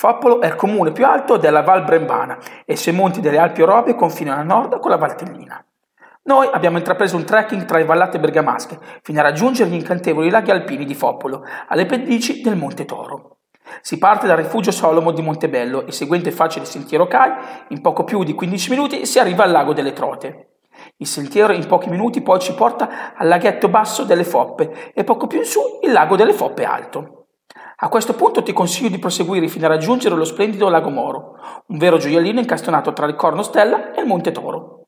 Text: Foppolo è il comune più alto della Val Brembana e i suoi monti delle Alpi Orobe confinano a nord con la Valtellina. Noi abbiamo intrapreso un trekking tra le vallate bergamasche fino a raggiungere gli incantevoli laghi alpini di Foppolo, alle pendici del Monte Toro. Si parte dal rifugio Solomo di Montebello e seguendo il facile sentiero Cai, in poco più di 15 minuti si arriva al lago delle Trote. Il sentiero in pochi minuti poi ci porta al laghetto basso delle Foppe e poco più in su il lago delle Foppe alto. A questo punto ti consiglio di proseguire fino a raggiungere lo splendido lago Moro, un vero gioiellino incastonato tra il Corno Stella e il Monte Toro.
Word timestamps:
Foppolo 0.00 0.40
è 0.40 0.46
il 0.46 0.54
comune 0.54 0.92
più 0.92 1.04
alto 1.04 1.36
della 1.36 1.60
Val 1.60 1.84
Brembana 1.84 2.38
e 2.64 2.72
i 2.72 2.76
suoi 2.78 2.94
monti 2.94 3.20
delle 3.20 3.36
Alpi 3.36 3.60
Orobe 3.60 3.94
confinano 3.94 4.40
a 4.40 4.42
nord 4.42 4.78
con 4.78 4.90
la 4.90 4.96
Valtellina. 4.96 5.62
Noi 6.22 6.48
abbiamo 6.50 6.78
intrapreso 6.78 7.16
un 7.16 7.26
trekking 7.26 7.66
tra 7.66 7.76
le 7.76 7.84
vallate 7.84 8.18
bergamasche 8.18 8.78
fino 9.02 9.20
a 9.20 9.24
raggiungere 9.24 9.68
gli 9.68 9.74
incantevoli 9.74 10.30
laghi 10.30 10.52
alpini 10.52 10.86
di 10.86 10.94
Foppolo, 10.94 11.44
alle 11.68 11.84
pendici 11.84 12.40
del 12.40 12.56
Monte 12.56 12.86
Toro. 12.86 13.40
Si 13.82 13.98
parte 13.98 14.26
dal 14.26 14.38
rifugio 14.38 14.70
Solomo 14.70 15.10
di 15.10 15.20
Montebello 15.20 15.86
e 15.86 15.92
seguendo 15.92 16.28
il 16.28 16.34
facile 16.34 16.64
sentiero 16.64 17.06
Cai, 17.06 17.32
in 17.68 17.82
poco 17.82 18.02
più 18.02 18.24
di 18.24 18.32
15 18.32 18.70
minuti 18.70 19.04
si 19.04 19.18
arriva 19.18 19.44
al 19.44 19.50
lago 19.50 19.74
delle 19.74 19.92
Trote. 19.92 20.60
Il 20.96 21.06
sentiero 21.06 21.52
in 21.52 21.66
pochi 21.66 21.90
minuti 21.90 22.22
poi 22.22 22.40
ci 22.40 22.54
porta 22.54 23.12
al 23.14 23.28
laghetto 23.28 23.68
basso 23.68 24.04
delle 24.04 24.24
Foppe 24.24 24.94
e 24.94 25.04
poco 25.04 25.26
più 25.26 25.40
in 25.40 25.44
su 25.44 25.60
il 25.82 25.92
lago 25.92 26.16
delle 26.16 26.32
Foppe 26.32 26.64
alto. 26.64 27.19
A 27.82 27.88
questo 27.88 28.12
punto 28.12 28.42
ti 28.42 28.52
consiglio 28.52 28.90
di 28.90 28.98
proseguire 28.98 29.48
fino 29.48 29.64
a 29.64 29.68
raggiungere 29.68 30.14
lo 30.14 30.24
splendido 30.24 30.68
lago 30.68 30.90
Moro, 30.90 31.62
un 31.68 31.78
vero 31.78 31.96
gioiellino 31.96 32.38
incastonato 32.38 32.92
tra 32.92 33.06
il 33.06 33.14
Corno 33.14 33.42
Stella 33.42 33.94
e 33.94 34.02
il 34.02 34.06
Monte 34.06 34.32
Toro. 34.32 34.79